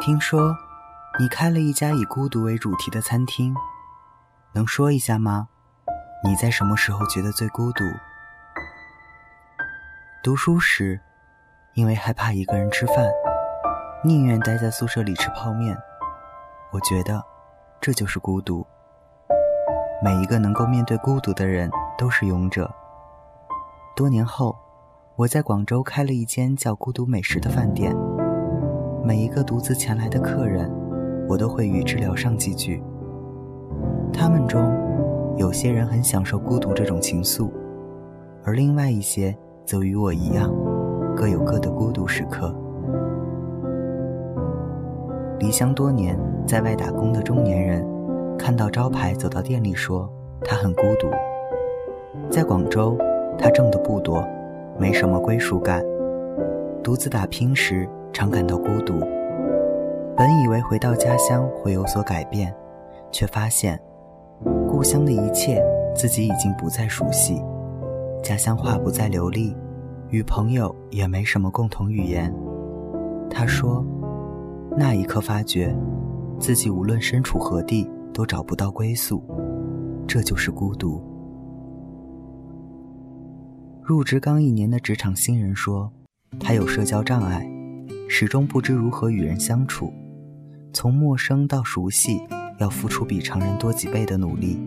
[0.00, 0.54] 听说
[1.18, 3.54] 你开了一家以孤独为主题的餐厅，
[4.52, 5.48] 能说一下吗？
[6.24, 7.84] 你在什么时候觉得最孤独？
[10.22, 11.00] 读书时，
[11.74, 13.08] 因为害怕一个人吃饭，
[14.02, 15.76] 宁愿待在宿舍里吃泡面。
[16.72, 17.22] 我觉得，
[17.80, 18.66] 这就是孤独。
[20.02, 22.70] 每一个能够面对孤独的人都是勇者。
[23.94, 24.58] 多年后，
[25.16, 27.94] 我在广州开了一间叫“孤独美食”的饭店。
[29.04, 30.70] 每一个独自前来的客人，
[31.28, 32.82] 我都会与之聊上几句。
[34.10, 34.74] 他们中，
[35.36, 37.50] 有些人很享受孤独这种情愫，
[38.42, 40.50] 而另外一些则与我一样，
[41.14, 42.54] 各有各的孤独时刻。
[45.38, 47.86] 离乡多年，在外打工的中年人，
[48.38, 50.10] 看到招牌走到店里说
[50.42, 51.08] 他很孤独。
[52.30, 52.96] 在广州，
[53.36, 54.24] 他挣的不多，
[54.78, 55.84] 没什么归属感，
[56.82, 57.86] 独自打拼时。
[58.14, 59.00] 常感到孤独，
[60.16, 62.54] 本以为回到家乡会有所改变，
[63.10, 63.78] 却发现
[64.68, 65.60] 故乡的一切
[65.96, 67.42] 自己已经不再熟悉，
[68.22, 69.54] 家乡话不再流利，
[70.10, 72.32] 与朋友也没什么共同语言。
[73.28, 73.84] 他说，
[74.76, 75.76] 那一刻发觉
[76.38, 79.20] 自己无论身处何地都找不到归宿，
[80.06, 81.02] 这就是孤独。
[83.82, 85.90] 入职刚一年的职场新人说，
[86.38, 87.50] 他有社交障碍。
[88.08, 89.92] 始终不知如何与人相处，
[90.72, 92.20] 从陌生到熟悉，
[92.58, 94.60] 要付出比常人多几倍的努力。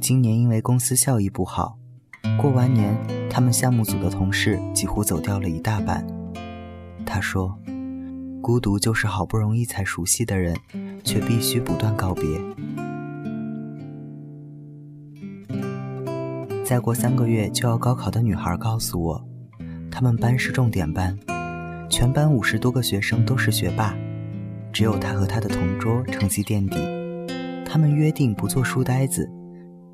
[0.00, 1.78] 今年因为公司效益不好，
[2.40, 2.96] 过完年，
[3.30, 6.06] 他们项目组的同事几乎走掉了一大半。
[7.04, 7.56] 他说
[8.40, 10.56] ：“孤独就是好不容易才熟悉的人，
[11.04, 12.24] 却必须不断告别。”
[16.64, 19.24] 再过三个月就要高考的女孩告诉我，
[19.90, 21.18] 他们班是重点班。
[21.92, 23.94] 全班五十多个学生都是学霸，
[24.72, 26.78] 只有他和他的同桌成绩垫底。
[27.66, 29.30] 他们约定不做书呆子，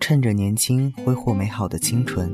[0.00, 2.32] 趁着年轻挥霍美好的青春。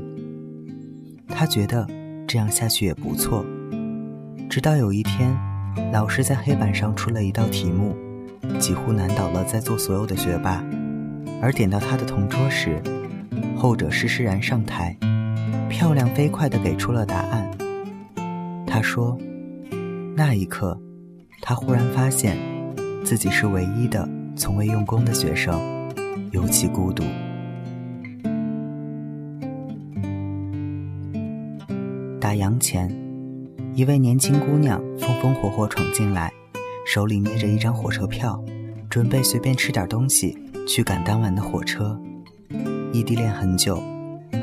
[1.27, 1.85] 他觉得
[2.25, 3.45] 这样下去也不错。
[4.49, 5.37] 直到有一天，
[5.91, 7.93] 老师在黑板上出了一道题目，
[8.59, 10.63] 几乎难倒了在座所有的学霸。
[11.41, 12.81] 而点到他的同桌时，
[13.57, 14.95] 后者施施然上台，
[15.69, 17.51] 漂亮飞快地给出了答案。
[18.65, 19.19] 他说。
[20.19, 20.77] 那一刻，
[21.41, 22.35] 他忽然发现，
[23.05, 25.57] 自己是唯一的从未用功的学生，
[26.33, 27.05] 尤其孤独。
[32.19, 32.93] 打烊前，
[33.73, 36.29] 一位年轻姑娘风风火火闯进来，
[36.85, 38.43] 手里捏着一张火车票，
[38.89, 40.37] 准备随便吃点东西
[40.67, 41.97] 去赶当晚的火车。
[42.91, 43.81] 异地恋很久，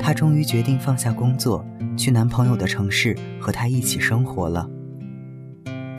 [0.01, 1.63] 她终于决定放下工作，
[1.95, 4.67] 去男朋友的城市和他一起生活了。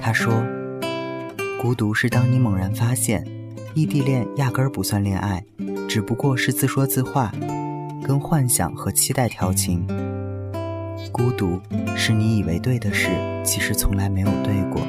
[0.09, 0.43] 他说
[1.61, 3.23] ：“孤独是当你猛然发现，
[3.75, 5.45] 异地恋压根儿不算恋爱，
[5.87, 7.31] 只不过是自说自话，
[8.03, 9.87] 跟幻想和期待调情。
[11.13, 11.61] 孤独
[11.95, 13.11] 是你以为对的事，
[13.45, 14.81] 其实从来没有对过。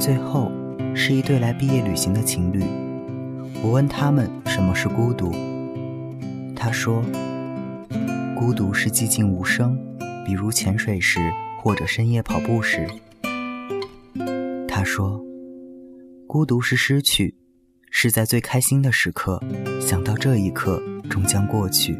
[0.00, 0.50] 最后
[0.92, 2.60] 是一对来毕业旅行的情侣，
[3.62, 5.32] 我问他们什么是孤独，
[6.56, 7.04] 他说：
[8.36, 9.78] 孤独是寂静无声，
[10.26, 11.20] 比如潜水时。”
[11.62, 12.88] 或者深夜跑步时，
[14.66, 15.22] 他说
[16.26, 17.34] ：“孤独是失去，
[17.90, 19.38] 是在最开心的时刻
[19.78, 21.98] 想到这一刻终将过去。”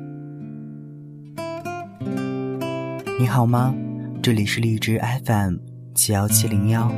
[3.20, 3.74] 你好吗？
[4.22, 5.56] 这里是荔枝 FM
[5.94, 6.90] 七幺七零幺，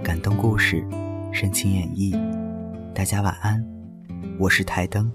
[0.00, 0.86] 感动故事，
[1.32, 2.16] 深情演绎。
[2.94, 3.66] 大家晚安，
[4.38, 5.10] 我是台灯。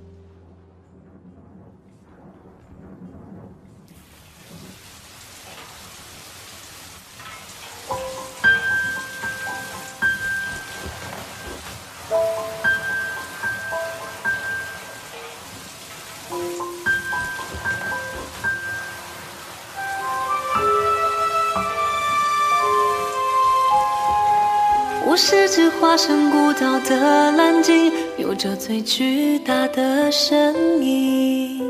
[25.08, 31.62] 我是只化身孤岛的蓝鲸，有着最巨大的身影。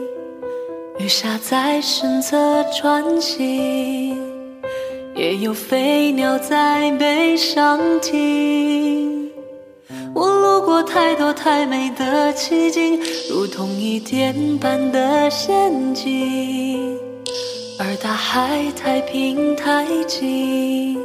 [0.97, 4.17] 鱼虾在身侧穿行，
[5.15, 9.29] 也有飞鸟在背上停。
[10.13, 12.97] 我路过太多太美的奇景，
[13.29, 16.97] 如同一点般的陷阱，
[17.77, 20.97] 而大海太平太静。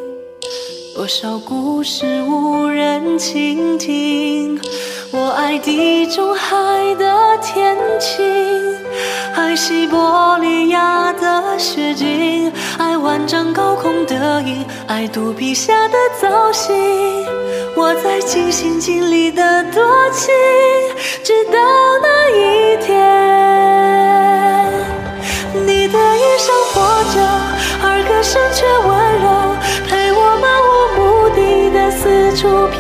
[1.01, 4.61] 多少故事无人倾听，
[5.11, 6.55] 我爱地中海
[6.97, 8.23] 的天晴，
[9.35, 16.77] 爱西伯利亚的雪景，爱万丈高空的鹰，爱肚皮下的造型。
[17.75, 20.29] 我在尽心尽力的多情，
[21.25, 21.59] 直到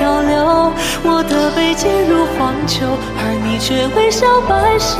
[0.00, 0.72] 漂流。
[1.04, 2.86] 我的背脊如荒丘，
[3.20, 4.96] 而你却微笑摆首，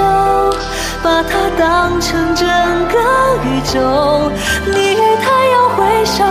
[1.03, 2.47] 把它当成整
[2.93, 3.01] 个
[3.49, 4.31] 宇宙。
[4.67, 6.23] 你与太阳挥手，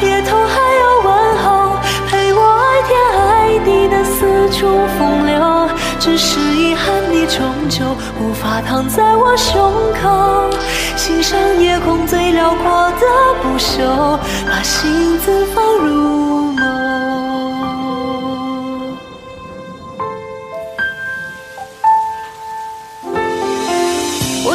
[0.00, 1.12] 夜头还有问
[1.44, 1.76] 候，
[2.08, 3.28] 陪我爱天爱
[3.66, 4.64] 地的四处
[4.98, 5.68] 风流。
[6.00, 7.84] 只是遗憾，你终究
[8.18, 9.70] 无法躺在我胸
[10.00, 10.48] 口，
[10.96, 13.04] 欣赏夜空最辽阔的
[13.42, 14.18] 不朽，
[14.48, 17.05] 把星子放入眸。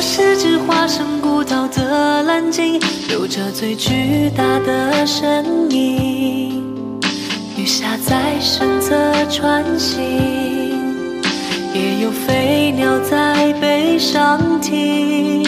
[0.01, 2.81] 我是只化身孤岛的蓝鲸，
[3.11, 6.65] 有着最巨大的身影。
[7.55, 8.95] 鱼虾在身侧
[9.29, 10.01] 穿行，
[11.71, 15.43] 也有飞鸟在背上停。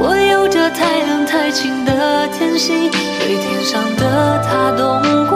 [0.00, 2.90] 我有着太冷太清的天性，
[3.20, 5.27] 对天上的他动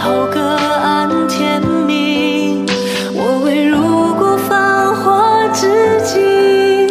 [0.00, 2.64] 之后各安天命，
[3.12, 6.88] 我未入过繁华之境，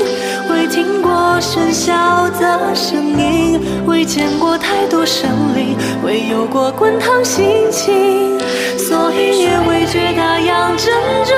[0.47, 1.09] 未听过
[1.41, 8.37] 喧嚣的声音，未见过太多生灵，未有过滚烫心情，
[8.77, 10.93] 所以也未觉大洋正
[11.25, 11.35] 中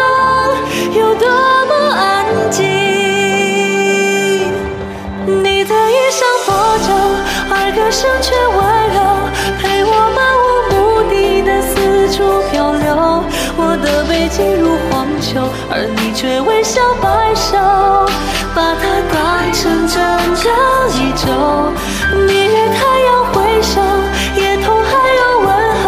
[1.00, 1.25] 有多
[1.69, 2.65] 么安静。
[5.25, 6.53] 你的衣裳破
[6.85, 6.91] 旧，
[7.50, 8.59] 而歌声却温
[8.91, 9.00] 柔，
[9.62, 10.19] 陪我漫
[15.31, 17.57] 荒丘，而你却微笑摆首，
[18.54, 19.16] 把它当
[19.54, 19.95] 成整
[20.36, 20.45] 个
[21.00, 21.25] 宇宙。
[22.28, 23.80] 你与太阳挥手，
[24.36, 25.50] 夜头还有问
[25.83, 25.86] 候，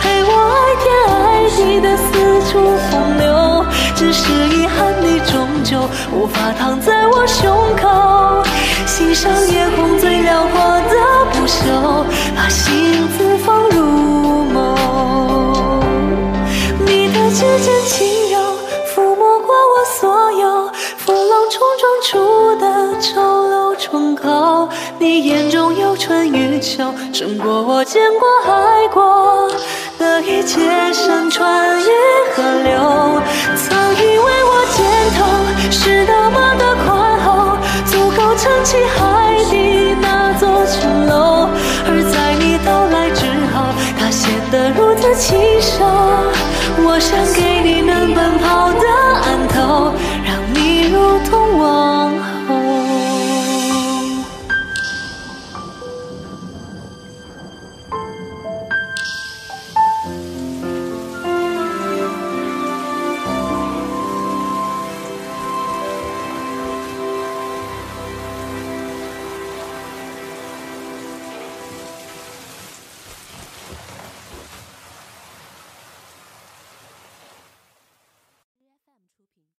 [0.00, 1.16] 陪我爱天爱
[1.56, 2.04] 地的四
[2.50, 2.52] 处
[2.90, 3.24] 风流。
[3.96, 5.32] 只是遗憾，你终
[5.64, 8.44] 究无法躺在我胸口，
[8.86, 10.60] 欣赏夜空最辽阔
[10.90, 10.94] 的
[11.32, 12.04] 不朽，
[12.36, 13.80] 把心字放入
[14.52, 14.54] 眸。
[16.86, 18.13] 你的指尖轻
[21.50, 22.12] 冲撞出
[22.60, 24.68] 的丑陋疮口。
[24.98, 29.50] 你眼中有春与秋，胜过我见过爱过
[29.98, 30.60] 的一切
[30.92, 31.84] 山川与
[32.34, 33.20] 河流。
[33.56, 34.84] 曾以为我肩
[35.16, 35.18] 头
[35.70, 37.56] 是那么的宽厚，
[37.86, 41.48] 足够撑起海底那座城楼，
[41.86, 43.54] 而在你到来之后，
[43.98, 45.84] 它显得如此清瘦。
[46.86, 47.43] 我想给